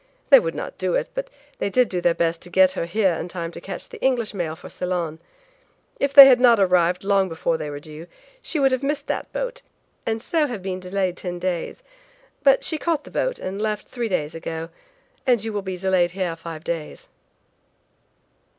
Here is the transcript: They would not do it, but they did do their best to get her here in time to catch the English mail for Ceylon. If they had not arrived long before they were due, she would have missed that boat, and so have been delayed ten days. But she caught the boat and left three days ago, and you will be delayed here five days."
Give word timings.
They 0.31 0.39
would 0.39 0.55
not 0.55 0.79
do 0.79 0.95
it, 0.95 1.09
but 1.13 1.29
they 1.59 1.69
did 1.69 1.87
do 1.87 2.01
their 2.01 2.15
best 2.15 2.41
to 2.41 2.49
get 2.49 2.71
her 2.71 2.85
here 2.85 3.13
in 3.13 3.27
time 3.27 3.51
to 3.51 3.61
catch 3.61 3.87
the 3.87 4.01
English 4.01 4.33
mail 4.33 4.55
for 4.55 4.67
Ceylon. 4.67 5.19
If 5.99 6.11
they 6.11 6.25
had 6.25 6.39
not 6.39 6.59
arrived 6.59 7.03
long 7.03 7.29
before 7.29 7.55
they 7.55 7.69
were 7.69 7.79
due, 7.79 8.07
she 8.41 8.59
would 8.59 8.71
have 8.71 8.81
missed 8.81 9.05
that 9.05 9.31
boat, 9.31 9.61
and 10.03 10.19
so 10.19 10.47
have 10.47 10.63
been 10.63 10.79
delayed 10.79 11.17
ten 11.17 11.37
days. 11.37 11.83
But 12.41 12.63
she 12.63 12.79
caught 12.79 13.03
the 13.03 13.11
boat 13.11 13.37
and 13.37 13.61
left 13.61 13.87
three 13.89 14.09
days 14.09 14.33
ago, 14.33 14.69
and 15.27 15.43
you 15.43 15.53
will 15.53 15.61
be 15.61 15.77
delayed 15.77 16.09
here 16.17 16.35
five 16.35 16.63
days." 16.63 17.07